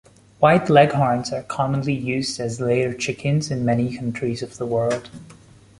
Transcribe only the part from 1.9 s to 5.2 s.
used as layer chickens in many countries of the world.